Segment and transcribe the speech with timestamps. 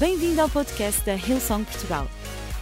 [0.00, 2.08] Bem-vindo ao podcast da Hillsong Portugal.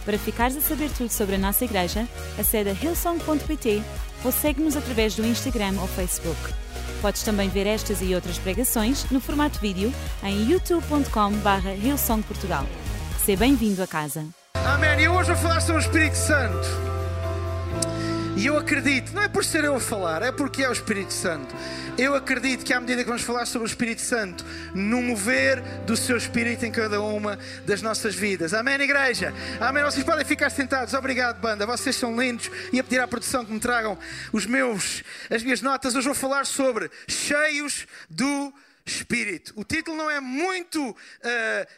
[0.03, 2.05] Para ficares a saber tudo sobre a nossa igreja,
[2.37, 3.81] acede a hillsong.pt
[4.25, 6.37] ou segue-nos através do Instagram ou Facebook.
[7.01, 12.65] Podes também ver estas e outras pregações no formato vídeo em youtube.com.br hillsongportugal.
[13.23, 14.25] Seja bem-vindo a casa.
[14.55, 14.99] Amém.
[14.99, 16.88] E hoje vou falar sobre o Espírito Santo.
[18.39, 21.11] E eu acredito, não é por ser eu a falar, é porque é o Espírito
[21.11, 21.53] Santo.
[21.97, 25.97] Eu acredito que à medida que vamos falar sobre o Espírito Santo, no mover do
[25.97, 28.53] seu Espírito em cada uma das nossas vidas.
[28.53, 29.33] Amém, igreja?
[29.59, 29.83] Amém.
[29.83, 30.93] Vocês podem ficar sentados.
[30.93, 31.65] Obrigado, banda.
[31.65, 32.49] Vocês são lindos.
[32.71, 33.97] E a pedir à produção que me tragam
[34.31, 35.93] os meus, as minhas notas.
[35.93, 38.68] Hoje vou falar sobre cheios do Espírito.
[39.55, 40.95] O título não é muito uh,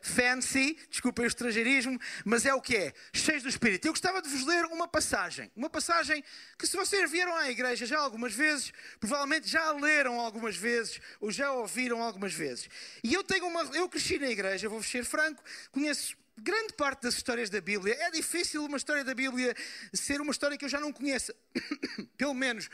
[0.02, 3.88] fancy, desculpem o estrangeirismo, mas é o que é, cheios do Espírito.
[3.88, 6.24] Eu gostava de vos ler uma passagem, uma passagem
[6.58, 11.32] que se vocês vieram à igreja já algumas vezes, provavelmente já leram algumas vezes ou
[11.32, 12.70] já ouviram algumas vezes.
[13.04, 17.16] E eu tenho uma, eu cresci na igreja, vou-vos ser franco, conheço grande parte das
[17.16, 17.96] histórias da Bíblia.
[18.00, 19.56] É difícil uma história da Bíblia
[19.94, 21.36] ser uma história que eu já não conheça,
[22.18, 22.70] pelo menos.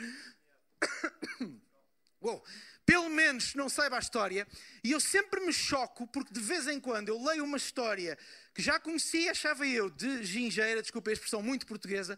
[2.21, 2.43] Uou
[2.87, 4.47] pelo menos não saiba a história,
[4.81, 8.17] e eu sempre me choco porque de vez em quando eu leio uma história
[8.55, 12.17] que já conhecia, achava eu, de gingeira, desculpa a expressão muito portuguesa,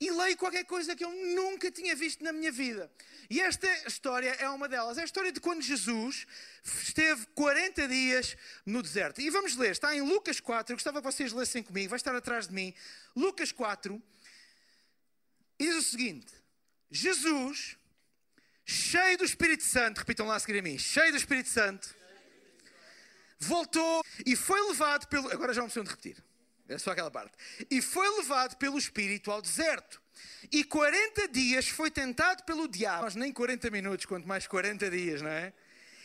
[0.00, 2.90] e leio qualquer coisa que eu nunca tinha visto na minha vida.
[3.30, 4.98] E esta história é uma delas.
[4.98, 6.26] É a história de quando Jesus
[6.64, 9.20] esteve 40 dias no deserto.
[9.20, 12.14] E vamos ler, está em Lucas 4, eu gostava que vocês lessem comigo, vai estar
[12.14, 12.74] atrás de mim.
[13.14, 14.02] Lucas 4,
[15.60, 16.32] e diz o seguinte:
[16.90, 17.76] Jesus
[18.68, 21.88] cheio do Espírito Santo, repitam lá a seguir a mim, cheio do Espírito Santo,
[23.40, 25.32] voltou e foi levado pelo.
[25.32, 26.22] Agora já não precisam de repetir,
[26.68, 27.32] é só aquela parte.
[27.70, 30.02] E foi levado pelo Espírito ao deserto.
[30.52, 33.04] E 40 dias foi tentado pelo diabo.
[33.04, 35.52] Nós nem 40 minutos, quanto mais 40 dias, não é?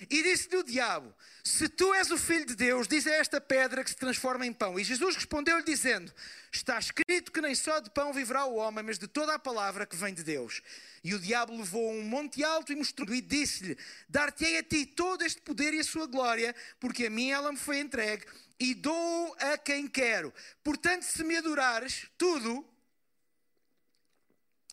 [0.09, 3.83] E disse-lhe o diabo: Se tu és o filho de Deus, diz a esta pedra
[3.83, 4.79] que se transforma em pão.
[4.79, 6.11] E Jesus respondeu-lhe, dizendo:
[6.51, 9.85] Está escrito que nem só de pão viverá o homem, mas de toda a palavra
[9.85, 10.61] que vem de Deus.
[11.03, 13.77] E o diabo levou a um monte alto e mostrou e disse-lhe:
[14.09, 17.57] Dar-te-ei a ti todo este poder e a sua glória, porque a mim ela me
[17.57, 18.25] foi entregue,
[18.59, 20.33] e dou a quem quero.
[20.63, 22.65] Portanto, se me adorares, tudo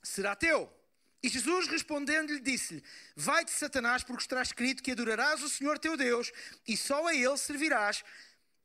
[0.02, 0.79] será teu.
[1.22, 2.82] E Jesus respondendo-lhe disse-lhe:
[3.14, 6.32] Vai-te, Satanás, porque está escrito que adorarás o Senhor teu Deus
[6.66, 8.02] e só a ele servirás.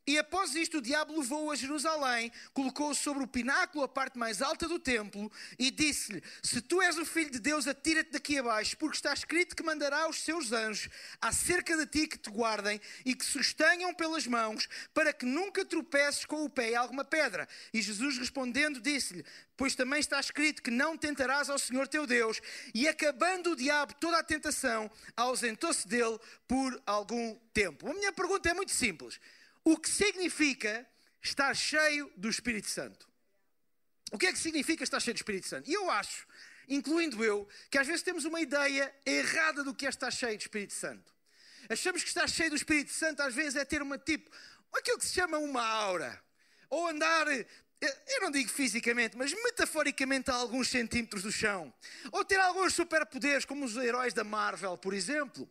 [0.08, 4.40] E após isto, o diabo levou-o a Jerusalém, colocou-o sobre o pináculo, a parte mais
[4.40, 8.78] alta do templo, e disse-lhe: Se tu és o filho de Deus, atira-te daqui abaixo,
[8.78, 10.90] porque está escrito que mandará os seus anjos
[11.20, 16.24] acerca de ti que te guardem e que sustenham pelas mãos, para que nunca tropeces
[16.24, 17.48] com o pé em alguma pedra.
[17.74, 19.26] E Jesus respondendo, disse-lhe:
[19.58, 22.40] Pois também está escrito que não tentarás ao Senhor teu Deus.
[22.76, 27.90] E acabando o diabo toda a tentação, ausentou-se dele por algum tempo.
[27.90, 29.20] A minha pergunta é muito simples.
[29.66, 30.88] O que significa
[31.22, 33.10] estar cheio do Espírito Santo?
[34.12, 35.68] O que é que significa estar cheio do Espírito Santo?
[35.68, 36.28] E eu acho,
[36.70, 40.42] incluindo eu, que às vezes temos uma ideia errada do que é estar cheio do
[40.42, 41.12] Espírito Santo.
[41.68, 44.30] Achamos que estar cheio do Espírito Santo às vezes é ter uma tipo,
[44.72, 46.24] aquilo que se chama uma aura.
[46.70, 47.28] Ou andar
[47.82, 51.74] eu não digo fisicamente, mas metaforicamente a alguns centímetros do chão.
[52.12, 55.50] Ou ter alguns superpoderes, como os heróis da Marvel, por exemplo.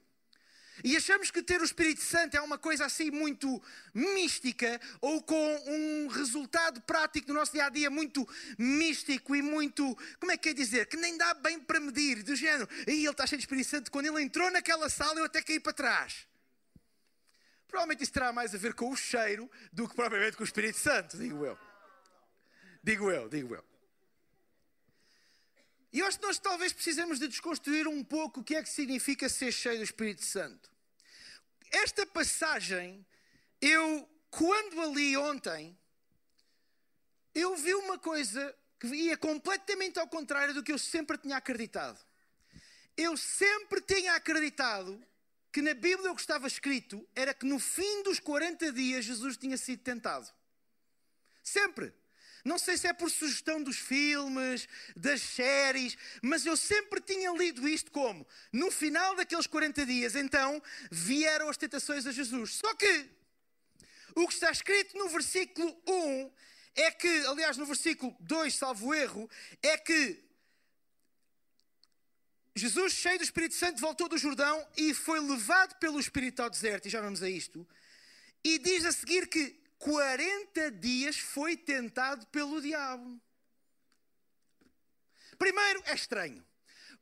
[0.83, 3.62] E achamos que ter o Espírito Santo é uma coisa assim muito
[3.93, 8.27] mística ou com um resultado prático no nosso dia a dia muito
[8.59, 12.35] místico e muito, como é que é dizer, que nem dá bem para medir, do
[12.35, 12.69] género.
[12.87, 15.61] E ele está cheio de Espírito Santo, quando ele entrou naquela sala eu até caí
[15.61, 16.27] para trás.
[17.69, 20.79] Provavelmente isso terá mais a ver com o cheiro do que propriamente com o Espírito
[20.79, 21.59] Santo, digo eu.
[22.83, 23.74] Digo eu, digo eu.
[25.94, 28.69] E eu acho que nós talvez precisamos de desconstruir um pouco o que é que
[28.69, 30.69] significa ser cheio do Espírito Santo.
[31.71, 33.06] Esta passagem,
[33.60, 35.78] eu, quando a li ontem,
[37.32, 42.05] eu vi uma coisa que ia completamente ao contrário do que eu sempre tinha acreditado.
[42.97, 45.00] Eu sempre tinha acreditado
[45.53, 49.37] que na Bíblia o que estava escrito era que no fim dos 40 dias Jesus
[49.37, 50.29] tinha sido tentado.
[51.40, 51.94] Sempre.
[52.44, 57.67] Não sei se é por sugestão dos filmes, das séries, mas eu sempre tinha lido
[57.67, 62.55] isto como: no final daqueles 40 dias, então vieram as tentações a Jesus.
[62.56, 63.11] Só que
[64.14, 66.32] o que está escrito no versículo 1
[66.76, 69.29] é que, aliás, no versículo 2, salvo erro,
[69.62, 70.23] é que
[72.56, 76.87] Jesus, cheio do Espírito Santo, voltou do Jordão e foi levado pelo Espírito ao deserto,
[76.87, 77.67] e já vamos a isto.
[78.44, 83.21] E diz a seguir que 40 dias foi tentado pelo diabo.
[85.37, 86.43] Primeiro, é estranho.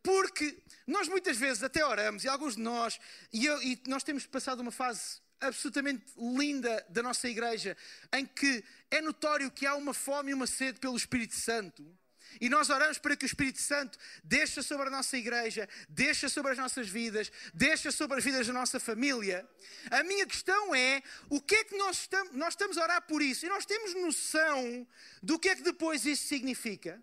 [0.02, 2.98] Porque nós muitas vezes até oramos, e alguns de nós,
[3.32, 7.76] e, eu, e nós temos passado uma fase absolutamente linda da nossa igreja,
[8.12, 11.86] em que é notório que há uma fome e uma sede pelo Espírito Santo.
[12.40, 16.52] E nós oramos para que o Espírito Santo deixe sobre a nossa igreja, deixe sobre
[16.52, 19.48] as nossas vidas, deixe sobre as vidas da nossa família.
[19.90, 23.22] A minha questão é: o que é que nós estamos, nós estamos a orar por
[23.22, 23.46] isso?
[23.46, 24.86] E nós temos noção
[25.22, 27.02] do que é que depois isso significa?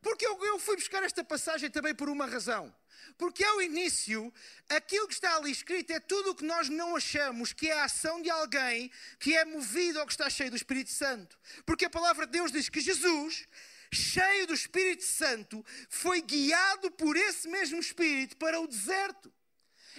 [0.00, 2.74] Porque eu, eu fui buscar esta passagem também por uma razão.
[3.16, 4.32] Porque ao início,
[4.68, 7.84] aquilo que está ali escrito é tudo o que nós não achamos que é a
[7.84, 11.38] ação de alguém que é movido ou que está cheio do Espírito Santo.
[11.64, 13.46] Porque a palavra de Deus diz que Jesus,
[13.92, 19.32] cheio do Espírito Santo, foi guiado por esse mesmo Espírito para o deserto.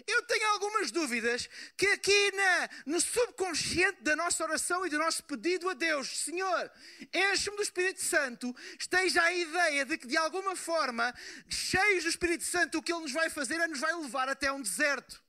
[0.08, 1.48] Eu tenho algumas dúvidas
[1.78, 6.72] que aqui na, no subconsciente da nossa oração e do nosso pedido a Deus, Senhor,
[7.14, 11.14] enche-me do Espírito Santo, esteja a ideia de que de alguma forma,
[11.48, 14.52] cheios do Espírito Santo, o que Ele nos vai fazer é nos vai levar até
[14.52, 15.23] um deserto.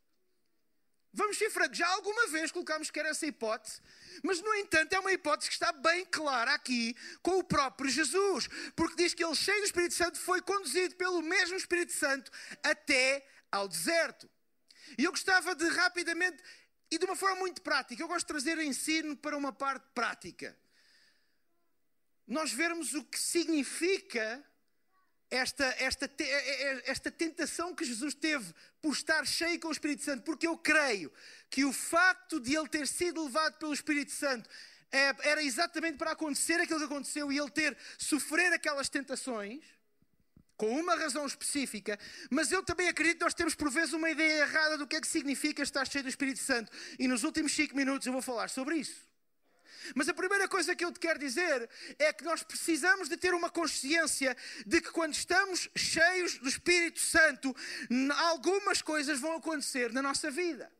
[1.16, 3.80] Vamos ser francos, já alguma vez colocámos que era essa hipótese,
[4.20, 8.48] mas no entanto é uma hipótese que está bem clara aqui com o próprio Jesus,
[8.74, 12.32] porque diz que ele, cheio do Espírito Santo, foi conduzido pelo mesmo Espírito Santo
[12.64, 14.28] até ao deserto.
[14.98, 16.42] E eu gostava de rapidamente,
[16.90, 20.58] e de uma forma muito prática, eu gosto de trazer ensino para uma parte prática.
[22.26, 24.44] Nós vermos o que significa
[25.34, 26.10] esta, esta,
[26.86, 31.12] esta tentação que Jesus teve por estar cheio com o Espírito Santo, porque eu creio
[31.50, 34.48] que o facto de ele ter sido levado pelo Espírito Santo
[34.92, 39.64] é, era exatamente para acontecer aquilo que aconteceu e ele ter sofrer aquelas tentações
[40.56, 41.98] com uma razão específica,
[42.30, 45.00] mas eu também acredito que nós temos por vezes uma ideia errada do que é
[45.00, 46.70] que significa estar cheio do Espírito Santo.
[46.96, 49.13] E nos últimos 5 minutos eu vou falar sobre isso.
[49.94, 53.34] Mas a primeira coisa que eu te quero dizer é que nós precisamos de ter
[53.34, 54.36] uma consciência
[54.66, 57.54] de que quando estamos cheios do Espírito Santo,
[58.28, 60.70] algumas coisas vão acontecer na nossa vida.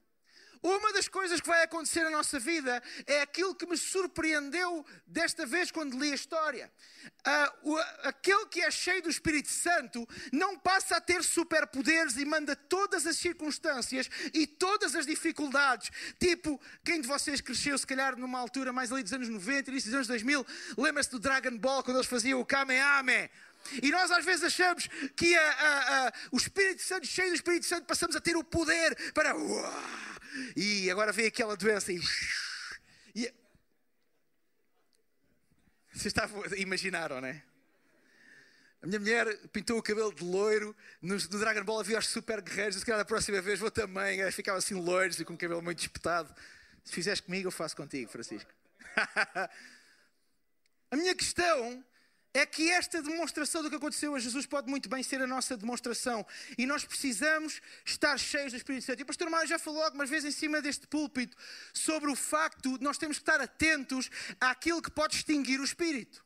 [0.65, 5.45] Uma das coisas que vai acontecer na nossa vida é aquilo que me surpreendeu desta
[5.45, 6.73] vez quando li a história.
[7.05, 12.25] Uh, o, aquele que é cheio do Espírito Santo não passa a ter superpoderes e
[12.25, 15.91] manda todas as circunstâncias e todas as dificuldades.
[16.19, 19.91] Tipo, quem de vocês cresceu, se calhar, numa altura mais ali dos anos 90, início
[19.91, 20.47] dos anos 2000,
[20.79, 23.31] lembra-se do Dragon Ball, quando eles faziam o Kamehameha?
[23.83, 27.67] E nós às vezes achamos que a, a, a, o Espírito Santo, cheio do Espírito
[27.67, 29.37] Santo, passamos a ter o poder para.
[29.37, 30.14] Uau,
[30.57, 32.01] e agora vem aquela doença e.
[33.15, 33.33] e
[35.93, 37.43] vocês estavam, imaginaram, não é?
[38.83, 40.77] A minha mulher pintou o cabelo de loiro.
[41.01, 42.77] No, no Dragon Ball havia os super guerreiros.
[42.77, 44.31] Se calhar da próxima vez vou também.
[44.31, 46.35] Ficava assim loiros e com o cabelo muito espetado.
[46.85, 48.51] Se fizeres comigo, eu faço contigo, Francisco.
[50.91, 51.83] a minha questão
[52.35, 55.57] é que esta demonstração do que aconteceu a Jesus pode muito bem ser a nossa
[55.57, 56.27] demonstração.
[56.59, 58.99] E nós precisamos estar cheios do Espírito Santo.
[58.99, 61.37] E o pastor Mário já falou algumas vezes em cima deste púlpito
[61.73, 64.11] sobre o facto de nós temos que estar atentos
[64.41, 66.25] àquilo que pode extinguir o Espírito.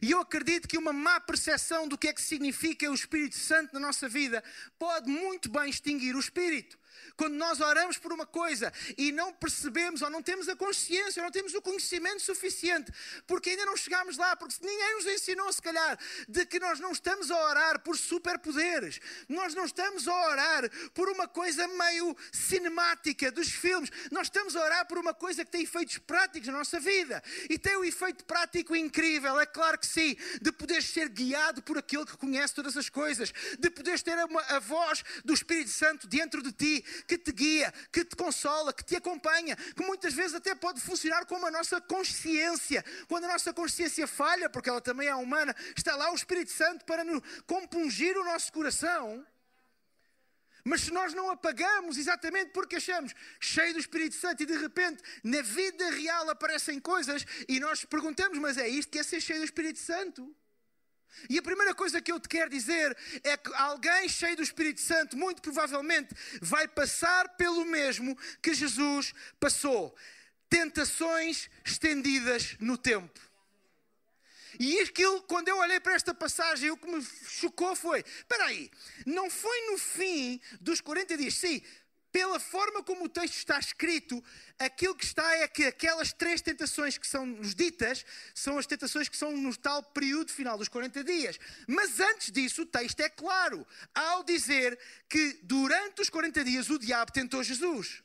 [0.00, 3.74] E eu acredito que uma má percepção do que é que significa o Espírito Santo
[3.74, 4.42] na nossa vida
[4.78, 6.78] pode muito bem extinguir o Espírito.
[7.16, 11.24] Quando nós oramos por uma coisa e não percebemos, ou não temos a consciência, ou
[11.24, 12.92] não temos o conhecimento suficiente,
[13.26, 15.98] porque ainda não chegámos lá, porque ninguém nos ensinou, se calhar,
[16.28, 21.08] de que nós não estamos a orar por superpoderes, nós não estamos a orar por
[21.08, 25.62] uma coisa meio cinemática dos filmes, nós estamos a orar por uma coisa que tem
[25.62, 27.22] efeitos práticos na nossa vida.
[27.48, 31.78] E tem um efeito prático incrível, é claro que sim, de poderes ser guiado por
[31.78, 36.42] aquele que conhece todas as coisas, de poderes ter a voz do Espírito Santo dentro
[36.42, 40.54] de ti, que te guia, que te consola, que te acompanha, que muitas vezes até
[40.54, 42.84] pode funcionar como a nossa consciência.
[43.08, 46.84] Quando a nossa consciência falha, porque ela também é humana, está lá o Espírito Santo
[46.84, 49.26] para nos compungir o nosso coração.
[50.64, 55.02] Mas se nós não apagamos exatamente porque achamos cheio do Espírito Santo e de repente
[55.22, 59.40] na vida real aparecem coisas e nós perguntamos, mas é isto que é ser cheio
[59.40, 60.34] do Espírito Santo?
[61.28, 64.80] E a primeira coisa que eu te quero dizer é que alguém cheio do Espírito
[64.80, 69.96] Santo, muito provavelmente, vai passar pelo mesmo que Jesus passou:
[70.48, 73.20] tentações estendidas no tempo.
[74.58, 78.70] E aquilo, quando eu olhei para esta passagem, o que me chocou foi: espera aí,
[79.04, 81.62] não foi no fim dos 40 dias, sim,
[82.14, 84.22] pela forma como o texto está escrito,
[84.56, 89.08] aquilo que está é que aquelas três tentações que são nos ditas são as tentações
[89.08, 91.36] que são no tal período final dos 40 dias.
[91.66, 94.78] Mas antes disso, o texto é claro ao dizer
[95.08, 98.00] que durante os 40 dias o diabo tentou Jesus.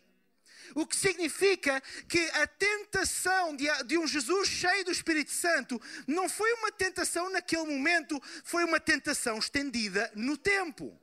[0.73, 6.51] O que significa que a tentação de, um Jesus cheio do Espírito Santo não foi
[6.53, 10.99] uma tentação naquele momento, foi uma tentação estendida no tempo.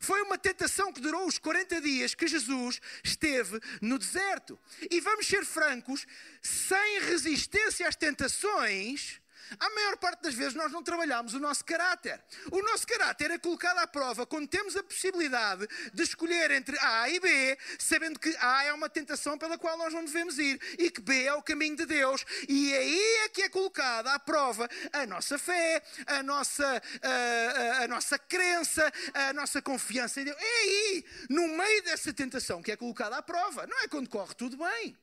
[0.00, 4.58] Foi uma tentação que durou os 40 dias que Jesus esteve no deserto.
[4.90, 6.06] E vamos ser francos,
[6.42, 9.21] sem resistência às tentações,
[9.58, 12.22] a maior parte das vezes nós não trabalhamos o nosso caráter.
[12.50, 17.08] O nosso caráter é colocado à prova quando temos a possibilidade de escolher entre A
[17.08, 20.90] e B, sabendo que A é uma tentação pela qual nós não devemos ir e
[20.90, 22.24] que B é o caminho de Deus.
[22.48, 27.84] E aí é que é colocada à prova a nossa fé, a nossa, a, a,
[27.84, 30.36] a nossa crença, a nossa confiança em Deus.
[30.38, 33.66] É aí, no meio dessa tentação, que é colocada à prova.
[33.66, 34.96] Não é quando corre tudo bem.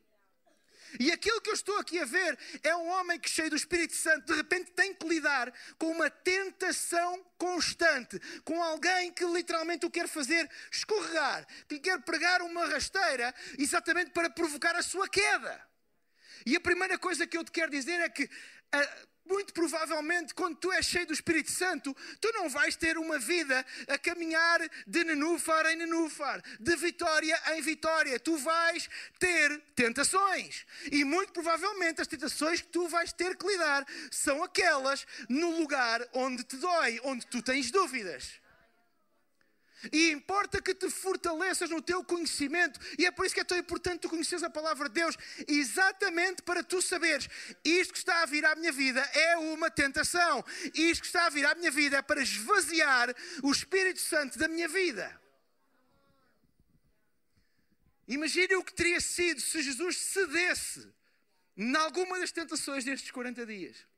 [0.99, 3.95] E aquilo que eu estou aqui a ver é um homem que, cheio do Espírito
[3.95, 9.91] Santo, de repente tem que lidar com uma tentação constante, com alguém que literalmente o
[9.91, 15.67] quer fazer escorregar, que lhe quer pregar uma rasteira exatamente para provocar a sua queda.
[16.45, 18.29] E a primeira coisa que eu te quero dizer é que
[19.29, 23.65] muito provavelmente, quando tu és cheio do Espírito Santo, tu não vais ter uma vida
[23.87, 28.19] a caminhar de nenúfar em nenúfar, de vitória em vitória.
[28.19, 30.65] Tu vais ter tentações.
[30.91, 36.05] E muito provavelmente as tentações que tu vais ter que lidar são aquelas no lugar
[36.13, 38.39] onde te dói, onde tu tens dúvidas.
[39.91, 42.79] E importa que te fortaleças no teu conhecimento.
[42.97, 45.15] E é por isso que é tão importante tu conheceres a palavra de Deus.
[45.47, 47.27] Exatamente para tu saberes:
[47.63, 50.43] isto que está a vir à minha vida é uma tentação.
[50.73, 54.47] Isto que está a vir à minha vida é para esvaziar o Espírito Santo da
[54.47, 55.19] minha vida.
[58.07, 60.87] Imagine o que teria sido se Jesus cedesse
[61.55, 63.88] em alguma das tentações destes 40 dias.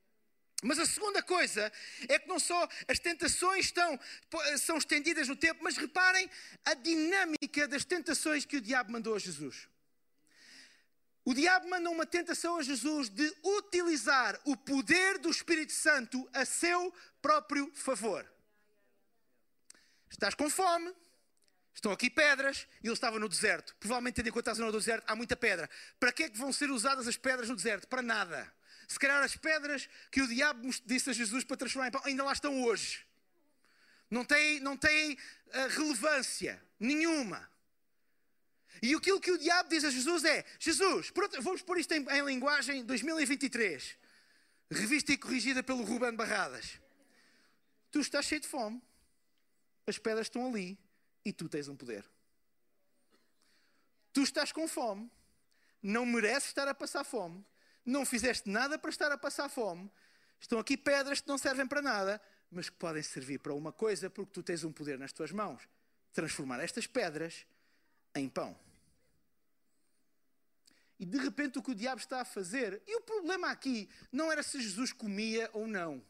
[0.61, 1.71] Mas a segunda coisa
[2.07, 3.99] é que não só as tentações estão,
[4.59, 6.29] são estendidas no tempo, mas reparem
[6.63, 9.67] a dinâmica das tentações que o diabo mandou a Jesus.
[11.25, 16.45] O diabo manda uma tentação a Jesus de utilizar o poder do Espírito Santo a
[16.45, 18.31] seu próprio favor.
[20.09, 20.93] Estás com fome,
[21.73, 23.75] estão aqui pedras, e ele estava no deserto.
[23.79, 25.69] Provavelmente, tendo em conta a zona do deserto, há muita pedra.
[25.99, 27.87] Para que é que vão ser usadas as pedras no deserto?
[27.87, 28.51] Para nada.
[28.91, 32.25] Se calhar as pedras que o diabo disse a Jesus para transformar em pão ainda
[32.25, 33.07] lá estão hoje.
[34.09, 37.49] Não tem, não tem uh, relevância nenhuma.
[38.83, 42.25] E aquilo que o diabo diz a Jesus é: Jesus, vamos pôr isto em, em
[42.25, 43.97] linguagem 2023,
[44.69, 46.77] revista e corrigida pelo Ruben Barradas.
[47.91, 48.83] Tu estás cheio de fome,
[49.87, 50.77] as pedras estão ali
[51.23, 52.03] e tu tens um poder.
[54.11, 55.09] Tu estás com fome,
[55.81, 57.45] não mereces estar a passar fome,
[57.85, 59.91] não fizeste nada para estar a passar fome,
[60.39, 62.21] estão aqui pedras que não servem para nada,
[62.51, 65.67] mas que podem servir para uma coisa, porque tu tens um poder nas tuas mãos
[66.13, 67.45] transformar estas pedras
[68.15, 68.57] em pão.
[70.99, 74.31] E de repente o que o diabo está a fazer, e o problema aqui não
[74.31, 76.03] era se Jesus comia ou não.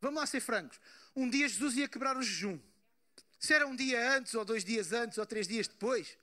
[0.00, 0.80] Vamos lá ser francos.
[1.14, 2.58] Um dia Jesus ia quebrar o jejum.
[3.38, 6.16] Se era um dia antes, ou dois dias antes, ou três dias depois,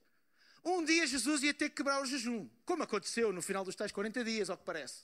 [0.63, 3.91] um dia Jesus ia ter que quebrar o jejum, como aconteceu no final dos tais
[3.91, 5.03] 40 dias, ao que parece.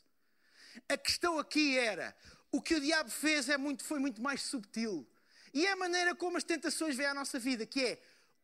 [0.89, 2.15] A questão aqui era:
[2.51, 5.07] o que o diabo fez é muito, foi muito mais subtil.
[5.53, 8.01] E é a maneira como as tentações vêm à nossa vida, que é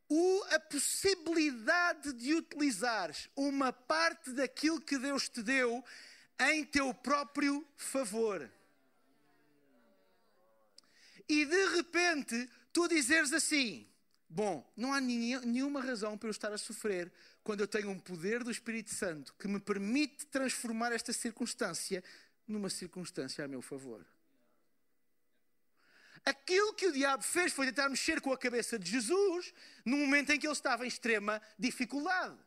[0.08, 5.84] o, a possibilidade de utilizares uma parte daquilo que Deus te deu
[6.40, 8.50] em teu próprio favor.
[11.28, 13.86] E de repente tu dizeres assim:
[14.34, 17.12] Bom, não há nenhuma razão para eu estar a sofrer
[17.44, 22.02] quando eu tenho um poder do Espírito Santo que me permite transformar esta circunstância
[22.48, 24.06] numa circunstância a meu favor.
[26.24, 29.52] Aquilo que o diabo fez foi tentar mexer com a cabeça de Jesus
[29.84, 32.38] no momento em que ele estava em extrema dificuldade.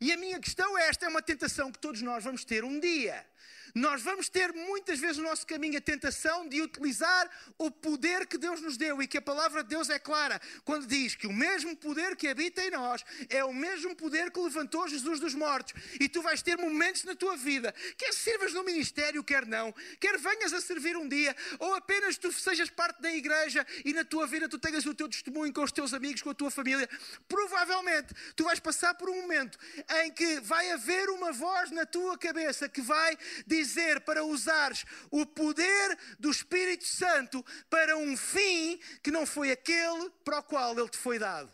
[0.00, 2.78] E a minha questão é: esta é uma tentação que todos nós vamos ter um
[2.78, 3.26] dia.
[3.74, 8.36] Nós vamos ter muitas vezes no nosso caminho a tentação de utilizar o poder que
[8.36, 11.32] Deus nos deu e que a palavra de Deus é clara quando diz que o
[11.32, 15.72] mesmo poder que habita em nós é o mesmo poder que levantou Jesus dos mortos.
[15.98, 20.18] E tu vais ter momentos na tua vida, quer sirvas no ministério, quer não, quer
[20.18, 24.26] venhas a servir um dia, ou apenas tu sejas parte da igreja e na tua
[24.26, 26.88] vida tu tenhas o teu testemunho com os teus amigos, com a tua família.
[27.26, 29.58] Provavelmente tu vais passar por um momento
[30.02, 34.84] em que vai haver uma voz na tua cabeça que vai dizer dizer para usares
[35.10, 40.78] o poder do Espírito Santo para um fim que não foi aquele para o qual
[40.78, 41.52] ele te foi dado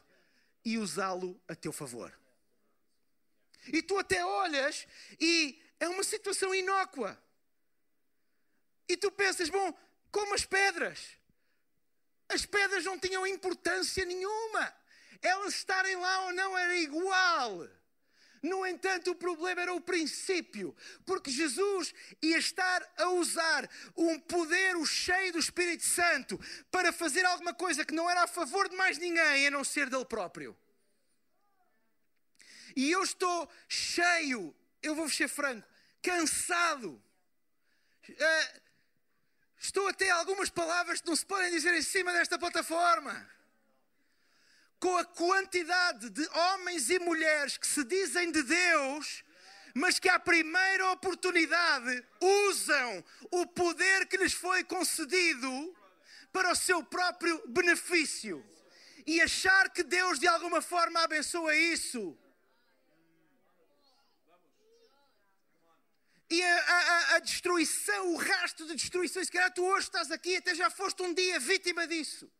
[0.65, 2.12] e usá-lo a teu favor.
[3.73, 4.87] E tu até olhas
[5.21, 7.21] e é uma situação inócua.
[8.88, 9.73] E tu pensas, bom,
[10.11, 11.19] como as pedras.
[12.29, 14.75] As pedras não tinham importância nenhuma.
[15.21, 17.69] Elas estarem lá ou não era igual.
[18.42, 24.76] No entanto, o problema era o princípio, porque Jesus ia estar a usar um poder,
[24.76, 26.38] o cheio do Espírito Santo,
[26.71, 29.88] para fazer alguma coisa que não era a favor de mais ninguém, a não ser
[29.88, 30.57] dele próprio.
[32.76, 35.66] E eu estou cheio, eu vou ser franco,
[36.02, 37.02] cansado.
[38.09, 38.61] Uh,
[39.59, 43.38] estou a ter algumas palavras que não se podem dizer em cima desta plataforma
[44.81, 49.25] com a quantidade de homens e mulheres que se dizem de Deus,
[49.75, 55.77] mas que à primeira oportunidade usam o poder que lhes foi concedido
[56.33, 58.45] para o seu próprio benefício.
[59.07, 62.17] E achar que Deus de alguma forma abençoa isso.
[66.31, 70.37] E a, a, a destruição, o rastro de destruição, se calhar tu hoje estás aqui,
[70.37, 72.31] até já foste um dia vítima disso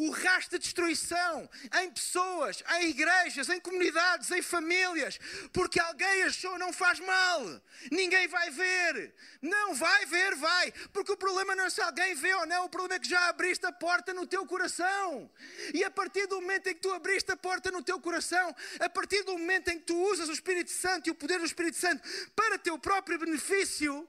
[0.00, 1.48] o rastro de destruição
[1.82, 5.18] em pessoas, em igrejas, em comunidades, em famílias,
[5.52, 9.14] porque alguém achou não faz mal, ninguém vai ver.
[9.42, 12.68] Não vai ver, vai, porque o problema não é se alguém vê ou não, o
[12.70, 15.30] problema é que já abriste a porta no teu coração.
[15.74, 18.88] E a partir do momento em que tu abriste a porta no teu coração, a
[18.88, 21.76] partir do momento em que tu usas o Espírito Santo e o poder do Espírito
[21.76, 22.02] Santo
[22.34, 24.08] para teu próprio benefício,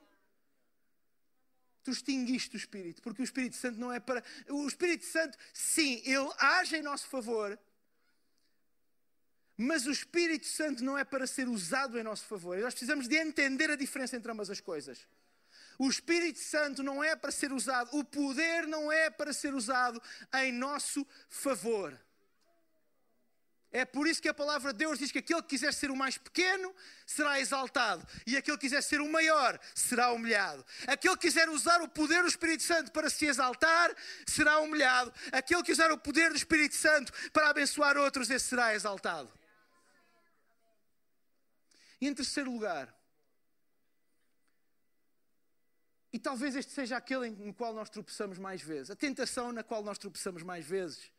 [1.83, 4.23] tu extinguiste o Espírito, porque o Espírito Santo não é para.
[4.49, 7.57] O Espírito Santo, sim, ele age em nosso favor,
[9.57, 12.57] mas o Espírito Santo não é para ser usado em nosso favor.
[12.57, 15.07] E nós precisamos de entender a diferença entre ambas as coisas.
[15.77, 20.01] O Espírito Santo não é para ser usado, o poder não é para ser usado
[20.35, 21.99] em nosso favor.
[23.73, 25.95] É por isso que a palavra de Deus diz que aquele que quiser ser o
[25.95, 26.75] mais pequeno
[27.05, 30.65] será exaltado, e aquele que quiser ser o maior será humilhado.
[30.85, 35.13] Aquele que quiser usar o poder do Espírito Santo para se exaltar será humilhado.
[35.31, 39.31] Aquele que usar o poder do Espírito Santo para abençoar outros, esse será exaltado.
[42.01, 42.93] E em terceiro lugar,
[46.11, 49.81] e talvez este seja aquele no qual nós tropeçamos mais vezes, a tentação na qual
[49.81, 51.09] nós tropeçamos mais vezes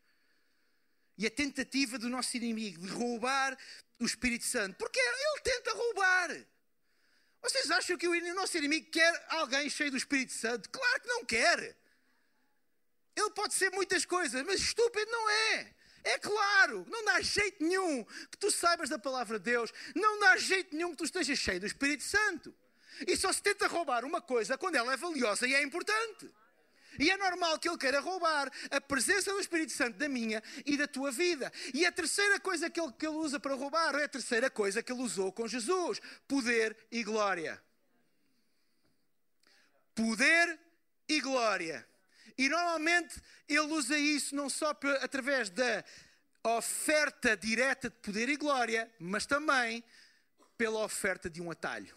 [1.16, 3.56] e a tentativa do nosso inimigo de roubar
[3.98, 4.76] o Espírito Santo.
[4.76, 6.30] Porque ele tenta roubar.
[7.42, 10.70] Vocês acham que o nosso inimigo quer alguém cheio do Espírito Santo?
[10.70, 11.76] Claro que não quer.
[13.16, 15.74] Ele pode ser muitas coisas, mas estúpido não é.
[16.04, 20.36] É claro, não dá jeito nenhum que tu saibas da palavra de Deus, não dá
[20.36, 22.52] jeito nenhum que tu estejas cheio do Espírito Santo.
[23.06, 26.28] E só se tenta roubar uma coisa quando ela é valiosa e é importante.
[26.98, 30.76] E é normal que ele queira roubar a presença do Espírito Santo da minha e
[30.76, 31.52] da tua vida.
[31.72, 34.82] E a terceira coisa que ele, que ele usa para roubar é a terceira coisa
[34.82, 37.62] que ele usou com Jesus: poder e glória.
[39.94, 40.58] Poder
[41.08, 41.86] e glória.
[42.36, 45.84] E normalmente ele usa isso não só através da
[46.44, 49.84] oferta direta de poder e glória, mas também
[50.56, 51.96] pela oferta de um atalho.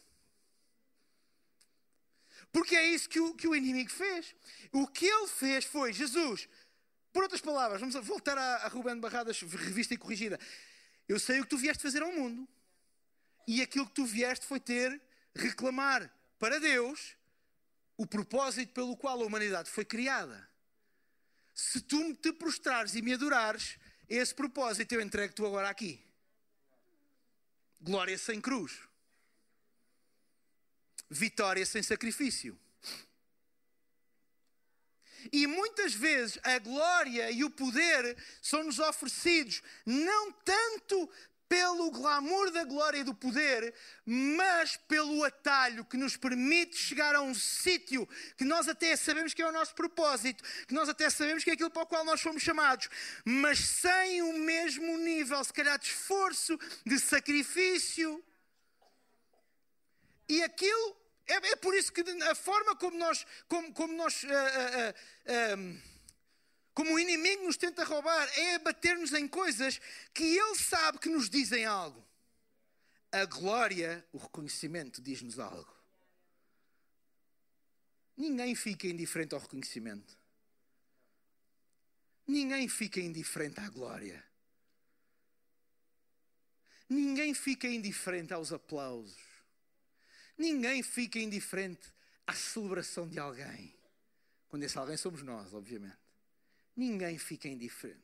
[2.56, 4.34] Porque é isso que o, que o inimigo fez.
[4.72, 6.48] O que ele fez foi, Jesus,
[7.12, 10.40] por outras palavras, vamos voltar a, a Rubén Barradas, revista e corrigida.
[11.06, 12.48] Eu sei o que tu vieste fazer ao mundo.
[13.46, 15.02] E aquilo que tu vieste foi ter,
[15.36, 17.18] reclamar para Deus
[17.98, 20.50] o propósito pelo qual a humanidade foi criada.
[21.54, 26.02] Se tu te prostrares e me adorares, esse propósito eu entrego-te agora aqui.
[27.82, 28.80] Glória sem cruz
[31.18, 32.58] vitória sem sacrifício.
[35.32, 41.10] E muitas vezes a glória e o poder são-nos oferecidos não tanto
[41.48, 43.74] pelo glamour da glória e do poder,
[44.06, 49.42] mas pelo atalho que nos permite chegar a um sítio que nós até sabemos que
[49.42, 52.22] é o nosso propósito, que nós até sabemos que é aquilo para o qual nós
[52.22, 52.90] fomos chamados,
[53.24, 58.24] mas sem o mesmo nível, se calhar, de esforço, de sacrifício.
[60.28, 64.28] E aquilo é, é por isso que a forma como nós, como, como nós, uh,
[64.28, 65.82] uh, uh,
[66.74, 69.80] como o inimigo nos tenta roubar é bater-nos em coisas
[70.14, 72.06] que ele sabe que nos dizem algo.
[73.12, 75.74] A glória, o reconhecimento, diz-nos algo.
[78.18, 80.18] Ninguém fica indiferente ao reconhecimento.
[82.28, 84.24] Ninguém fica indiferente à glória.
[86.90, 89.35] Ninguém fica indiferente aos aplausos.
[90.38, 91.94] Ninguém fica indiferente
[92.28, 93.74] à celebração de alguém.
[94.50, 95.98] Quando esse alguém somos nós, obviamente.
[96.76, 98.04] Ninguém fica indiferente.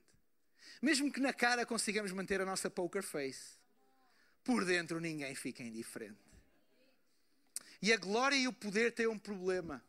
[0.82, 3.58] Mesmo que na cara consigamos manter a nossa poker face,
[4.44, 6.20] por dentro ninguém fica indiferente.
[7.82, 9.84] E a glória e o poder têm um problema.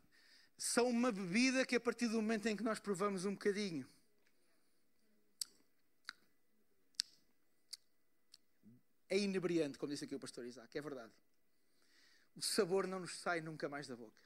[0.57, 3.87] São uma bebida que, a partir do momento em que nós provamos um bocadinho,
[9.09, 11.13] é inebriante, como disse aqui o pastor Isaac, é verdade.
[12.37, 14.23] O sabor não nos sai nunca mais da boca.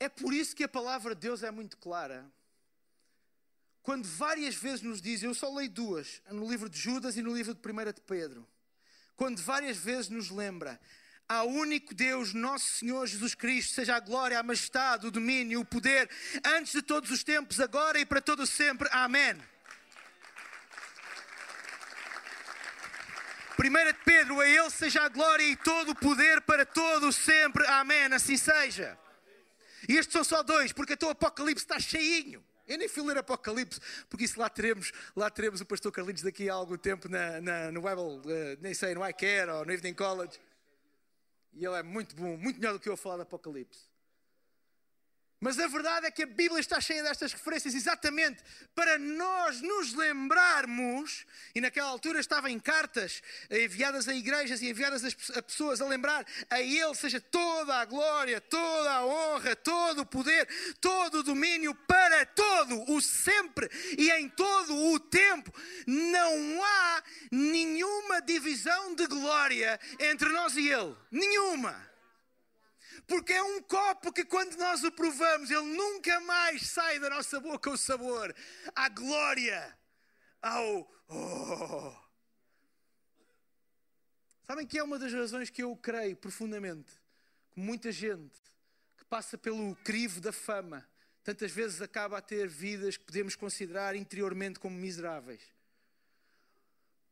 [0.00, 2.30] É por isso que a palavra de Deus é muito clara.
[3.82, 7.34] Quando várias vezes nos diz, eu só leio duas, no livro de Judas e no
[7.34, 8.46] livro de 1 de Pedro.
[9.16, 10.78] Quando várias vezes nos lembra,
[11.28, 15.64] ao único Deus, nosso Senhor Jesus Cristo, seja a glória, a majestade, o domínio, o
[15.64, 16.08] poder,
[16.44, 18.88] antes de todos os tempos, agora e para todo sempre.
[18.92, 19.36] Amém.
[23.58, 27.66] 1 de Pedro, a Ele seja a glória e todo o poder para todo sempre.
[27.66, 28.04] Amém.
[28.12, 28.96] Assim seja.
[29.88, 32.44] E estes são só dois, porque o Apocalipse está cheinho.
[32.68, 36.50] Eu nem fui ler Apocalipse, porque isso lá teremos, lá teremos o pastor Carlinhos daqui
[36.50, 39.94] a algum tempo na, na no Bible, uh, nem sei, no iCare ou no Evening
[39.94, 40.38] College.
[41.54, 43.87] E ele é muito bom, muito melhor do que eu a falar de Apocalipse.
[45.40, 48.42] Mas a verdade é que a Bíblia está cheia destas referências exatamente
[48.74, 51.24] para nós nos lembrarmos,
[51.54, 55.04] e naquela altura estava em cartas enviadas a igrejas e enviadas
[55.36, 60.06] a pessoas a lembrar a Ele seja toda a glória, toda a honra, todo o
[60.06, 60.48] poder,
[60.80, 65.52] todo o domínio para todo o sempre e em todo o tempo.
[65.86, 70.96] Não há nenhuma divisão de glória entre nós e Ele.
[71.12, 71.87] Nenhuma.
[73.08, 77.40] Porque é um copo que quando nós o provamos, ele nunca mais sai da nossa
[77.40, 78.36] boca o sabor,
[78.76, 79.76] a glória,
[80.42, 80.86] ao.
[81.08, 81.96] Oh.
[84.46, 86.92] Sabem que é uma das razões que eu creio profundamente
[87.50, 88.38] que muita gente
[88.98, 90.86] que passa pelo crivo da fama
[91.24, 95.42] tantas vezes acaba a ter vidas que podemos considerar interiormente como miseráveis.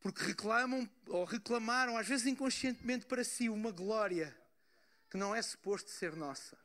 [0.01, 4.37] Porque reclamam ou reclamaram, às vezes inconscientemente para si, uma glória
[5.17, 6.59] que não é suposto ser nossa.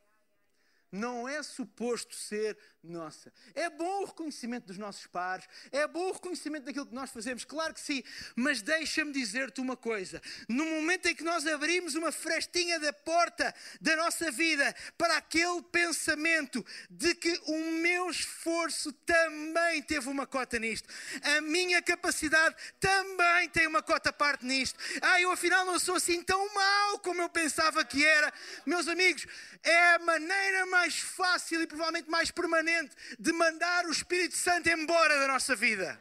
[0.92, 3.32] Não é suposto ser nossa.
[3.54, 7.44] É bom o reconhecimento dos nossos pares, é bom o reconhecimento daquilo que nós fazemos,
[7.44, 8.02] claro que sim,
[8.34, 13.54] mas deixa-me dizer-te uma coisa: no momento em que nós abrimos uma frestinha da porta
[13.80, 20.58] da nossa vida para aquele pensamento de que o meu esforço também teve uma cota
[20.58, 20.88] nisto,
[21.22, 26.22] a minha capacidade também tem uma cota parte nisto, ah, eu afinal não sou assim
[26.22, 28.32] tão mau como eu pensava que era,
[28.66, 29.24] meus amigos,
[29.62, 32.71] é a maneira mais fácil e provavelmente mais permanente
[33.18, 36.00] de mandar o Espírito Santo embora da nossa vida.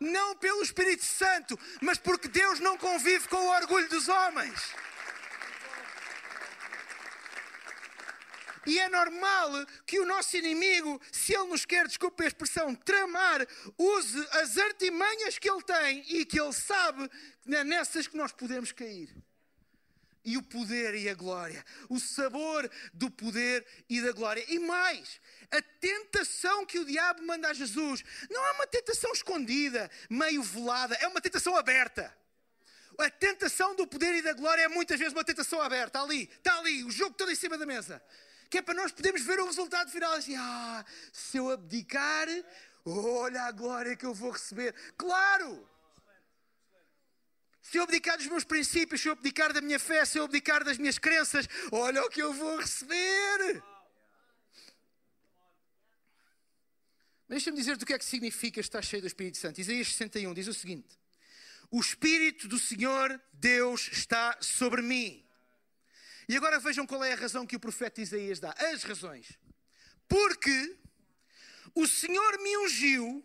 [0.00, 4.60] Não pelo Espírito Santo, mas porque Deus não convive com o orgulho dos homens.
[8.66, 9.50] E é normal
[9.86, 15.38] que o nosso inimigo, se ele nos quer, desculpe a expressão, tramar, use as artimanhas
[15.38, 17.08] que ele tem e que ele sabe
[17.42, 19.14] que é nessas que nós podemos cair
[20.24, 24.44] e o poder e a glória, o sabor do poder e da glória.
[24.48, 29.90] E mais, a tentação que o diabo manda a Jesus não é uma tentação escondida,
[30.08, 32.16] meio velada, é uma tentação aberta.
[32.98, 36.00] A tentação do poder e da glória é muitas vezes uma tentação aberta.
[36.00, 38.00] Ali, está ali, o jogo todo em cima da mesa.
[38.48, 42.28] Que é para nós podermos ver o resultado final assim: ah, se eu abdicar,
[42.84, 44.74] olha a glória que eu vou receber.
[44.96, 45.68] Claro!
[47.64, 50.62] Se eu abdicar dos meus princípios, se eu abdicar da minha fé, se eu abdicar
[50.62, 53.62] das minhas crenças, olha o que eu vou receber.
[57.26, 59.62] Deixa-me dizer-te o que é que significa estar cheio do Espírito Santo.
[59.62, 60.98] Isaías 61 diz o seguinte:
[61.70, 65.26] O Espírito do Senhor Deus está sobre mim.
[66.28, 68.54] E agora vejam qual é a razão que o profeta Isaías dá.
[68.74, 69.38] As razões.
[70.06, 70.78] Porque
[71.74, 73.24] o Senhor me ungiu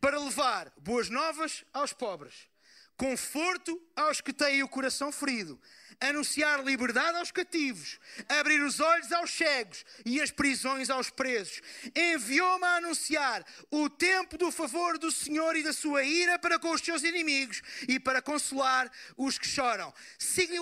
[0.00, 2.53] para levar boas novas aos pobres
[2.96, 5.60] conforto aos que têm o coração ferido,
[6.00, 11.60] anunciar liberdade aos cativos, abrir os olhos aos cegos e as prisões aos presos.
[11.94, 16.70] Enviou-me a anunciar o tempo do favor do Senhor e da sua ira para com
[16.70, 19.92] os seus inimigos e para consolar os que choram.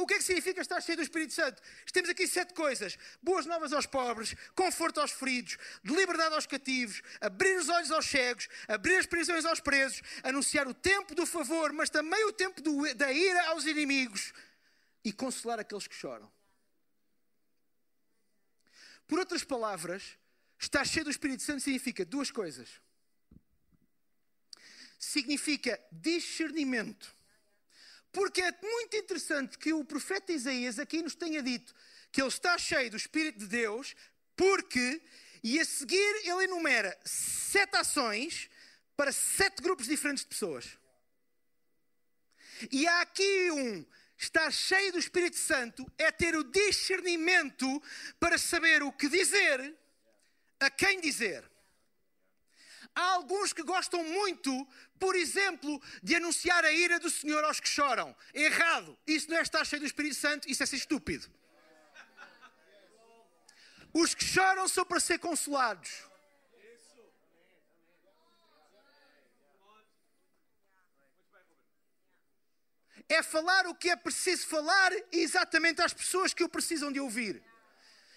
[0.01, 1.61] O que é que significa estar cheio do Espírito Santo?
[1.93, 7.57] Temos aqui sete coisas: boas novas aos pobres, conforto aos feridos, liberdade aos cativos, abrir
[7.57, 11.91] os olhos aos cegos, abrir as prisões aos presos, anunciar o tempo do favor, mas
[11.91, 14.33] também o tempo do, da ira aos inimigos
[15.05, 16.31] e consolar aqueles que choram.
[19.07, 20.17] Por outras palavras,
[20.59, 22.81] estar cheio do Espírito Santo significa duas coisas.
[24.99, 27.15] Significa discernimento.
[28.13, 31.75] Porque é muito interessante que o profeta Isaías aqui nos tenha dito
[32.13, 33.97] que ele está cheio do Espírito de Deus,
[34.37, 35.03] porque,
[35.43, 38.51] e a seguir ele enumera sete ações
[38.95, 40.79] para sete grupos diferentes de pessoas.
[42.71, 43.85] E há aqui um
[44.25, 47.83] estar cheio do Espírito Santo é ter o discernimento
[48.21, 49.75] para saber o que dizer,
[50.61, 51.51] a quem dizer.
[52.95, 57.69] Há alguns que gostam muito, por exemplo, de anunciar a ira do Senhor aos que
[57.69, 58.15] choram.
[58.35, 58.97] Errado.
[59.07, 61.29] Isso não é estar cheio do Espírito Santo, isso é ser estúpido.
[63.93, 65.91] Os que choram são para ser consolados.
[73.13, 77.43] É falar o que é preciso falar exatamente às pessoas que o precisam de ouvir.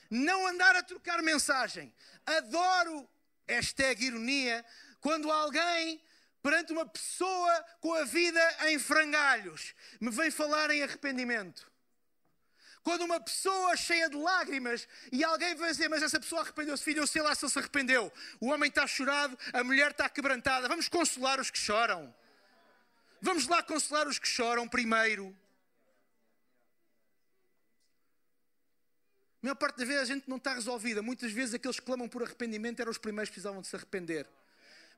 [0.09, 1.93] Não andar a trocar mensagem.
[2.25, 3.05] Adoro,
[3.45, 4.63] hashtag ironia,
[5.01, 6.01] quando alguém,
[6.41, 11.69] perante uma pessoa com a vida em frangalhos, me vem falar em arrependimento.
[12.81, 17.01] Quando uma pessoa cheia de lágrimas e alguém vai dizer, mas essa pessoa arrependeu-se, filho,
[17.01, 18.13] eu sei lá se ele se arrependeu.
[18.39, 20.69] O homem está chorado, a mulher está quebrantada.
[20.69, 22.15] Vamos consolar os que choram.
[23.21, 25.35] Vamos lá consolar os que choram primeiro.
[29.41, 31.01] A maior parte das vezes a gente não está resolvida.
[31.01, 34.27] Muitas vezes aqueles que clamam por arrependimento eram os primeiros que precisavam de se arrepender.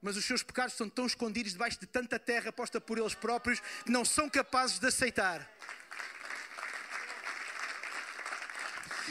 [0.01, 3.59] Mas os seus pecados estão tão escondidos debaixo de tanta terra posta por eles próprios
[3.83, 5.49] que não são capazes de aceitar.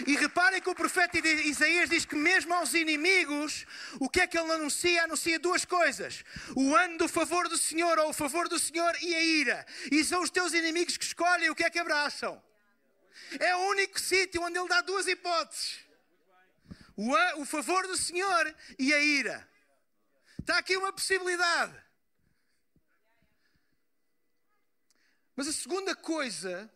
[0.04, 3.64] E reparem que o profeta Isaías diz que mesmo aos inimigos,
[3.98, 5.04] o que é que ele anuncia?
[5.04, 9.14] Anuncia duas coisas: o ano do favor do Senhor, ou o favor do Senhor e
[9.14, 9.66] a ira.
[9.90, 12.42] E são os teus inimigos que escolhem o que é que abraçam.
[13.38, 15.78] É o único sítio onde ele dá duas hipóteses:
[16.96, 19.48] o, o favor do Senhor e a ira.
[20.38, 21.74] Está aqui uma possibilidade.
[25.34, 26.70] Mas a segunda coisa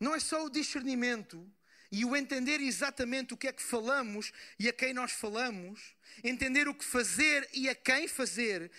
[0.00, 1.48] não é só o discernimento,
[1.90, 6.68] e o entender exatamente o que é que falamos e a quem nós falamos, entender
[6.68, 8.70] o que fazer e a quem fazer,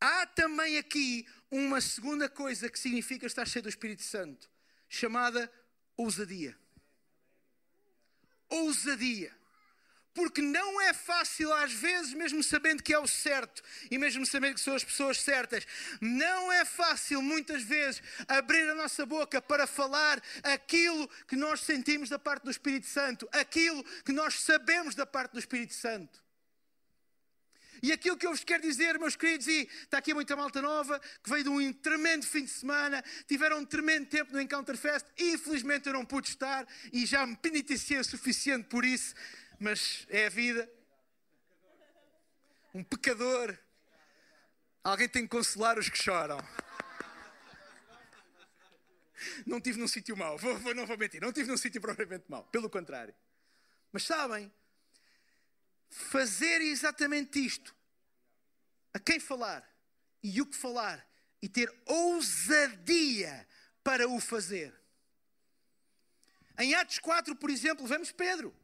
[0.00, 4.50] há também aqui uma segunda coisa que significa estar cheio do Espírito Santo,
[4.88, 5.50] chamada
[5.96, 6.56] ousadia.
[8.48, 9.35] Ousadia.
[10.16, 14.54] Porque não é fácil, às vezes, mesmo sabendo que é o certo e mesmo sabendo
[14.54, 15.66] que são as pessoas certas,
[16.00, 22.08] não é fácil, muitas vezes, abrir a nossa boca para falar aquilo que nós sentimos
[22.08, 26.24] da parte do Espírito Santo, aquilo que nós sabemos da parte do Espírito Santo.
[27.82, 30.98] E aquilo que eu vos quero dizer, meus queridos, e está aqui muita malta nova,
[31.22, 35.04] que veio de um tremendo fim de semana, tiveram um tremendo tempo no Encounter Fest,
[35.18, 39.14] infelizmente eu não pude estar e já me penitenciei o suficiente por isso
[39.58, 40.70] mas é a vida.
[42.74, 43.56] Um pecador.
[44.84, 46.38] Alguém tem que consolar os que choram.
[49.44, 52.24] Não tive num sítio mau, vou, vou, não vou mentir, não tive num sítio propriamente
[52.28, 53.14] mau, pelo contrário.
[53.90, 54.52] Mas sabem,
[55.88, 57.74] fazer exatamente isto,
[58.94, 59.68] a quem falar
[60.22, 61.04] e o que falar,
[61.42, 63.46] e ter ousadia
[63.82, 64.74] para o fazer.
[66.58, 68.54] Em Atos 4, por exemplo, vemos Pedro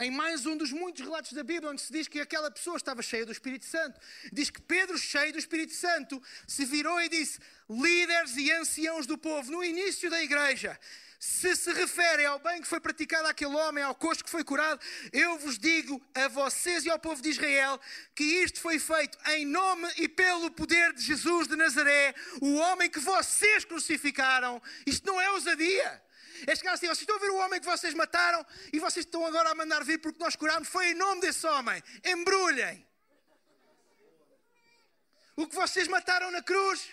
[0.00, 3.02] em mais um dos muitos relatos da Bíblia, onde se diz que aquela pessoa estava
[3.02, 4.00] cheia do Espírito Santo.
[4.32, 9.18] Diz que Pedro, cheio do Espírito Santo, se virou e disse: líderes e anciãos do
[9.18, 10.78] povo, no início da igreja,
[11.18, 14.80] se se refere ao bem que foi praticado àquele homem, ao costo que foi curado,
[15.12, 17.80] eu vos digo a vocês e ao povo de Israel
[18.14, 22.88] que isto foi feito em nome e pelo poder de Jesus de Nazaré, o homem
[22.88, 24.62] que vocês crucificaram.
[24.86, 26.07] Isto não é ousadia.
[26.46, 29.24] É chegar assim, vocês estão a ver o homem que vocês mataram e vocês estão
[29.26, 30.68] agora a mandar vir porque nós curámos.
[30.68, 31.82] Foi em nome desse homem.
[32.04, 32.86] Embrulhem.
[35.36, 36.88] O que vocês mataram na cruz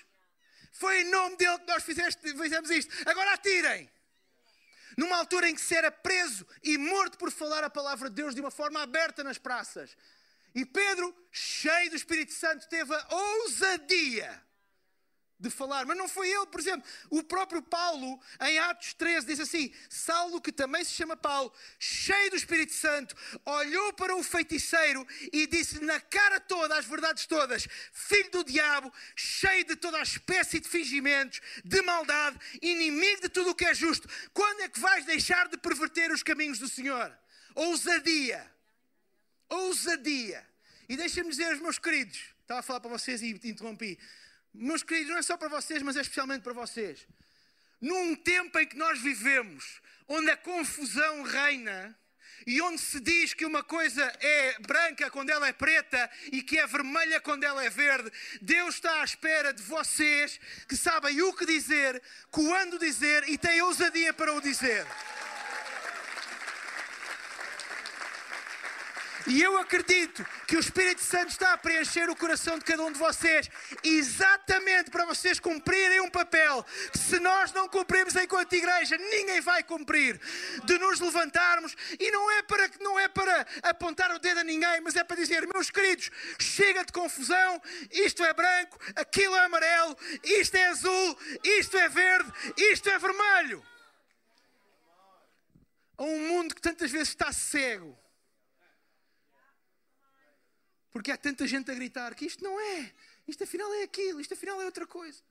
[0.71, 2.93] foi em nome dele que nós fizeste, fizemos isto.
[3.09, 3.89] Agora atirem.
[4.97, 8.35] Numa altura em que se era preso e morto por falar a palavra de Deus
[8.35, 9.97] de uma forma aberta nas praças.
[10.53, 14.44] E Pedro, cheio do Espírito Santo, teve a ousadia
[15.37, 19.39] de falar, mas não foi ele, por exemplo, o próprio Paulo, em Atos 13, diz
[19.39, 25.05] assim: Saulo, que também se chama Paulo, cheio do Espírito Santo, olhou para o feiticeiro
[25.33, 30.03] e disse na cara toda, as verdades todas: Filho do diabo, cheio de toda a
[30.03, 34.79] espécie de fingimentos, de maldade, inimigo de tudo o que é justo, quando é que
[34.79, 37.15] vais deixar de perverter os caminhos do Senhor?
[37.53, 38.49] Ousadia,
[39.49, 40.45] ousadia.
[40.87, 43.97] E deixem-me dizer, meus queridos, estava a falar para vocês e interrompi.
[44.57, 47.05] Meus queridos, não é só para vocês, mas é especialmente para vocês.
[47.81, 51.97] Num tempo em que nós vivemos, onde a confusão reina,
[52.45, 56.59] e onde se diz que uma coisa é branca quando ela é preta e que
[56.59, 61.33] é vermelha quando ela é verde, Deus está à espera de vocês que sabem o
[61.33, 64.85] que dizer, quando dizer e têm ousadia para o dizer.
[69.27, 72.91] E eu acredito que o Espírito Santo está a preencher o coração de cada um
[72.91, 73.49] de vocês,
[73.83, 79.63] exatamente para vocês cumprirem um papel que, se nós não cumprirmos enquanto igreja, ninguém vai
[79.63, 80.19] cumprir.
[80.63, 84.81] De nos levantarmos, e não é para, não é para apontar o dedo a ninguém,
[84.81, 87.61] mas é para dizer: meus queridos, chega de confusão,
[87.91, 93.65] isto é branco, aquilo é amarelo, isto é azul, isto é verde, isto é vermelho.
[95.97, 98.04] A um mundo que tantas vezes está cego
[100.95, 102.89] porque há tanta gente a gritar que isto não é,
[103.27, 105.21] isto afinal é aquilo, isto afinal é outra coisa.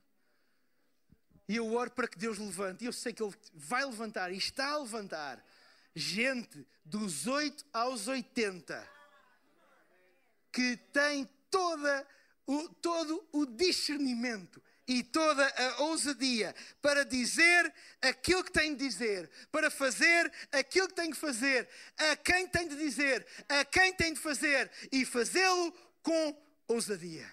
[1.49, 4.37] E eu oro para que Deus levante, e eu sei que Ele vai levantar e
[4.37, 5.43] está a levantar
[5.95, 8.87] gente dos 8 aos 80
[10.53, 12.07] que tem toda
[12.47, 19.31] o, todo o discernimento e toda a ousadia para dizer aquilo que tem de dizer,
[19.51, 24.13] para fazer aquilo que tem de fazer, a quem tem de dizer, a quem tem
[24.13, 26.37] de fazer e fazê-lo com
[26.69, 27.31] ousadia.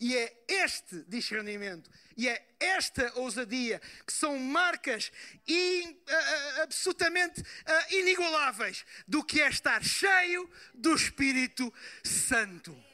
[0.00, 5.10] E é este discernimento e é esta ousadia que são marcas
[5.46, 11.72] in, uh, absolutamente uh, inigualáveis do que é estar cheio do Espírito
[12.04, 12.87] Santo.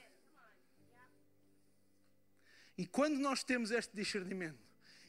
[2.77, 4.59] E quando nós temos este discernimento,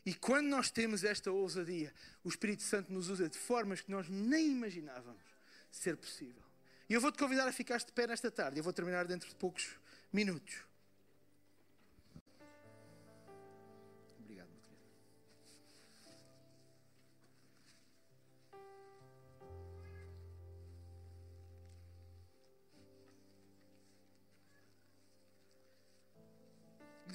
[0.06, 1.92] e quando nós temos esta ousadia,
[2.24, 5.24] o Espírito Santo nos usa de formas que nós nem imaginávamos
[5.72, 6.44] ser possível.
[6.88, 8.60] E eu vou-te convidar a ficar de pé nesta tarde.
[8.60, 9.68] Eu vou terminar dentro de poucos
[10.14, 10.56] minutos.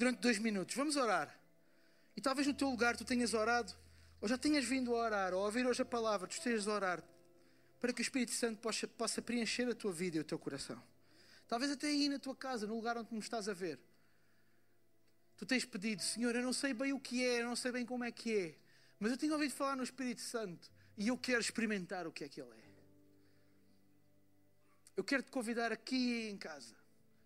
[0.01, 0.75] Durante dois minutos.
[0.75, 1.39] Vamos orar.
[2.17, 3.71] E talvez no teu lugar tu tenhas orado,
[4.19, 6.73] ou já tenhas vindo a orar, ou a ouvir hoje a palavra, tu estejas a
[6.73, 7.05] orar,
[7.79, 10.83] para que o Espírito Santo possa, possa preencher a tua vida e o teu coração.
[11.47, 13.79] Talvez até aí na tua casa, no lugar onde me estás a ver.
[15.37, 17.85] Tu tens pedido, Senhor, eu não sei bem o que é, eu não sei bem
[17.85, 18.59] como é que é,
[18.99, 22.29] mas eu tenho ouvido falar no Espírito Santo e eu quero experimentar o que é
[22.29, 22.71] que Ele é.
[24.97, 26.75] Eu quero te convidar aqui em casa,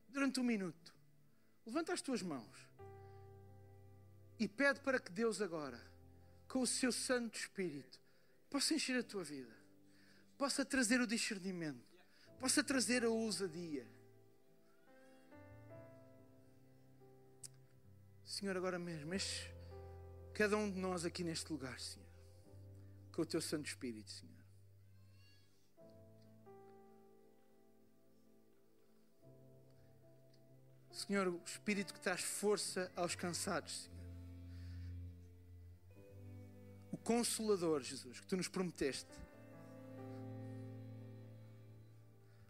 [0.08, 0.93] durante um minuto,
[1.66, 2.68] Levanta as tuas mãos
[4.38, 5.80] e pede para que Deus agora,
[6.48, 8.00] com o seu Santo Espírito,
[8.50, 9.54] possa encher a tua vida,
[10.36, 11.98] possa trazer o discernimento,
[12.38, 13.86] possa trazer a ousadia.
[18.24, 19.50] Senhor, agora mesmo, este,
[20.34, 22.08] cada um de nós aqui neste lugar, Senhor,
[23.12, 24.43] com o teu Santo Espírito, Senhor.
[30.94, 33.94] Senhor, o Espírito que traz força aos cansados, Senhor.
[36.92, 39.10] O Consolador, Jesus, que tu nos prometeste.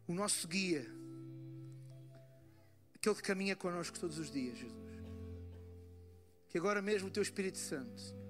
[0.07, 0.87] O nosso guia.
[2.94, 5.02] Aquele que caminha connosco todos os dias, Jesus.
[6.50, 8.24] Que agora mesmo o teu Espírito Santo, Senhor,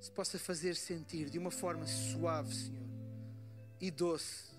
[0.00, 2.88] se possa fazer sentir de uma forma suave, Senhor,
[3.80, 4.56] e doce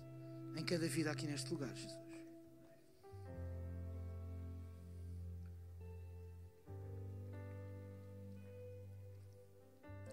[0.54, 1.99] em cada vida aqui neste lugar, Jesus.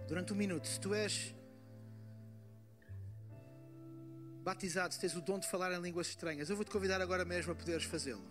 [0.08, 1.36] Durante um minuto, se tu és
[4.44, 7.52] batizado, se tens o dom de falar em línguas estranhas, eu vou-te convidar agora mesmo
[7.52, 8.24] a poderes fazê-lo.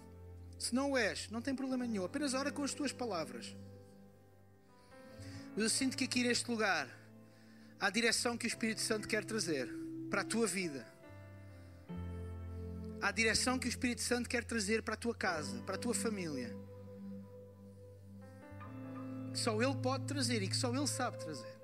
[0.59, 3.55] Se não o és, não tem problema nenhum, apenas ora com as tuas palavras.
[5.55, 6.89] Mas eu sinto que aqui neste lugar
[7.79, 9.69] há a direção que o Espírito Santo quer trazer
[10.11, 10.87] para a tua vida.
[13.03, 15.79] Há a direção que o Espírito Santo quer trazer para a tua casa, para a
[15.79, 16.57] tua família.
[19.33, 21.56] Que só Ele pode trazer e que só Ele sabe trazer.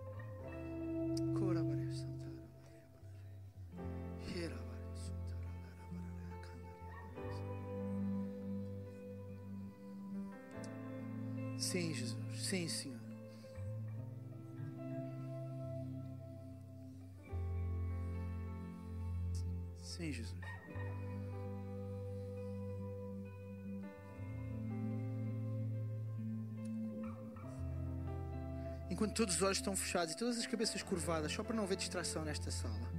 [29.52, 32.90] Olhos estão fechados e todas as cabeças curvadas, só para não haver distração nesta sala.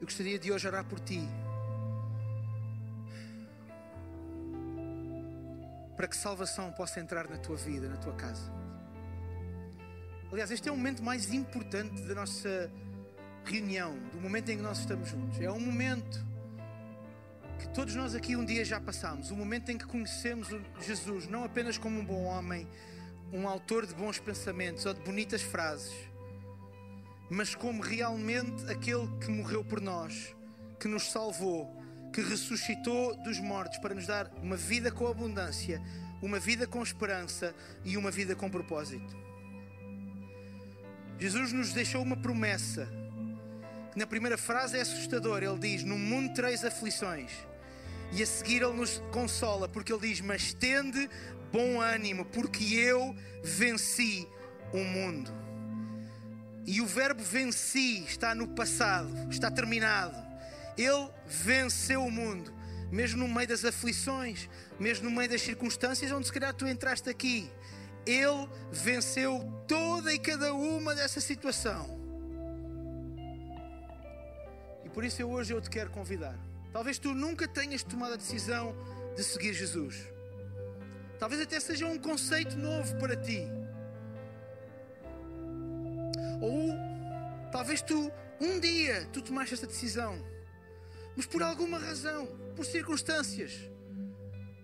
[0.00, 1.20] Eu gostaria de hoje orar por ti.
[5.96, 8.52] para que salvação possa entrar na tua vida, na tua casa.
[10.30, 12.70] Aliás, este é o momento mais importante da nossa
[13.46, 15.40] reunião, do momento em que nós estamos juntos.
[15.40, 16.22] É um momento
[17.58, 20.48] que todos nós aqui um dia já passamos, o momento em que conhecemos
[20.80, 22.68] Jesus não apenas como um bom homem,
[23.32, 25.94] um autor de bons pensamentos ou de bonitas frases,
[27.28, 30.34] mas como realmente aquele que morreu por nós,
[30.78, 31.74] que nos salvou,
[32.12, 35.82] que ressuscitou dos mortos para nos dar uma vida com abundância,
[36.22, 37.54] uma vida com esperança
[37.84, 39.16] e uma vida com propósito.
[41.18, 42.88] Jesus nos deixou uma promessa,
[43.96, 45.42] na primeira frase é assustador.
[45.42, 47.32] Ele diz: No mundo três aflições.
[48.12, 51.08] E a seguir ele nos consola, porque ele diz: Mas tende
[51.50, 54.28] bom ânimo, porque eu venci
[54.72, 55.32] o mundo.
[56.66, 60.16] E o verbo venci está no passado, está terminado.
[60.76, 62.52] Ele venceu o mundo,
[62.90, 67.08] mesmo no meio das aflições, mesmo no meio das circunstâncias onde se calhar tu entraste
[67.08, 67.50] aqui.
[68.04, 71.95] Ele venceu toda e cada uma dessa situação.
[74.96, 76.34] Por isso eu hoje eu te quero convidar.
[76.72, 78.74] Talvez tu nunca tenhas tomado a decisão
[79.14, 80.08] de seguir Jesus.
[81.18, 83.42] Talvez até seja um conceito novo para ti.
[86.40, 86.70] Ou
[87.52, 90.18] talvez tu um dia tu tomaste essa decisão,
[91.14, 92.26] mas por alguma razão,
[92.56, 93.52] por circunstâncias,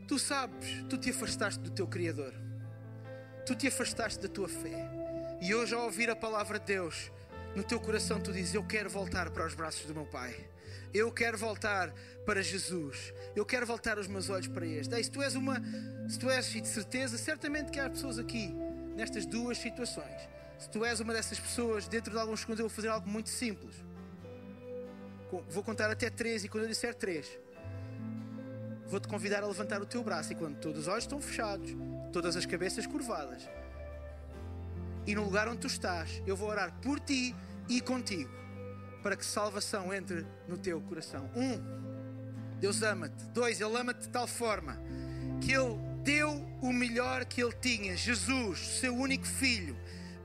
[0.09, 2.33] tu sabes, tu te afastaste do teu Criador.
[3.45, 4.89] Tu te afastaste da tua fé.
[5.43, 7.13] E hoje ao ouvir a palavra de Deus,
[7.55, 10.35] no teu coração tu dizes: Eu quero voltar para os braços do meu Pai.
[10.93, 11.93] Eu quero voltar
[12.27, 13.15] para Jesus.
[13.35, 14.95] Eu quero voltar os meus olhos para este.
[14.95, 15.61] Ei, se tu és uma,
[16.09, 18.55] se tu és, de certeza, certamente que há pessoas aqui
[18.95, 20.29] nestas duas situações.
[20.59, 23.31] Se tu és uma dessas pessoas, dentro de alguns segundos eu vou fazer algo muito
[23.31, 23.75] simples.
[25.49, 27.27] Vou contar até três e quando eu disser três,
[28.87, 31.75] vou-te convidar a levantar o teu braço e quando todos os olhos estão fechados,
[32.13, 33.49] todas as cabeças curvadas,
[35.07, 37.35] e no lugar onde tu estás, eu vou orar por ti
[37.69, 38.43] e contigo
[39.03, 41.29] para que salvação entre no teu coração.
[41.35, 41.61] Um,
[42.61, 43.25] Deus ama-te.
[43.35, 44.79] Dois, Ele ama-te de tal forma
[45.41, 46.31] que Ele deu
[46.61, 49.77] o melhor que Ele tinha, Jesus, seu único filho,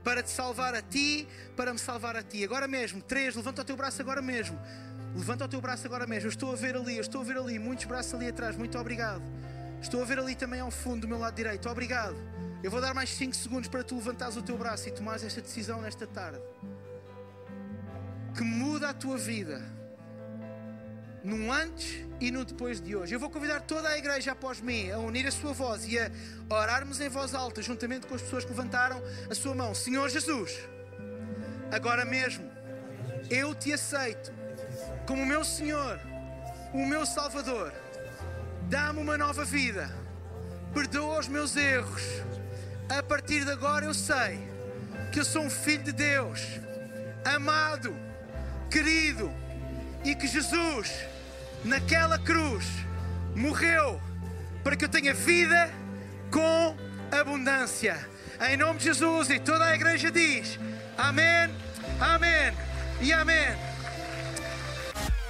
[0.04, 1.26] para te salvar a ti,
[1.56, 2.44] para me salvar a ti.
[2.44, 3.02] Agora mesmo.
[3.02, 4.58] Três, levanta o teu braço agora mesmo.
[5.14, 6.26] Levanta o teu braço agora mesmo.
[6.26, 8.56] Eu estou a ver ali, eu estou a ver ali, muitos braços ali atrás.
[8.56, 9.22] Muito obrigado.
[9.80, 11.68] Estou a ver ali também ao fundo do meu lado direito.
[11.68, 12.16] Obrigado.
[12.62, 15.40] Eu vou dar mais 5 segundos para tu levantares o teu braço e tomares esta
[15.40, 16.40] decisão nesta tarde
[18.38, 19.60] que muda a tua vida
[21.24, 23.12] no antes e no depois de hoje.
[23.12, 26.08] Eu vou convidar toda a igreja após mim a unir a sua voz e a
[26.48, 29.74] orarmos em voz alta, juntamente com as pessoas que levantaram a sua mão.
[29.74, 30.56] Senhor Jesus,
[31.72, 32.48] agora mesmo
[33.28, 34.32] eu te aceito
[35.06, 36.00] como o meu Senhor,
[36.72, 37.72] o meu Salvador.
[38.68, 39.90] Dá-me uma nova vida,
[40.74, 42.02] perdoa os meus erros.
[42.86, 44.46] A partir de agora eu sei
[45.10, 46.40] que eu sou um filho de Deus,
[47.24, 47.96] amado
[48.70, 49.32] querido,
[50.04, 50.92] e que Jesus,
[51.64, 52.66] naquela cruz,
[53.34, 53.98] morreu
[54.62, 55.70] para que eu tenha vida
[56.30, 56.76] com
[57.10, 58.06] abundância.
[58.50, 60.60] Em nome de Jesus, e toda a igreja diz:
[60.98, 61.50] Amém,
[61.98, 62.52] Amém
[63.00, 63.67] e Amém.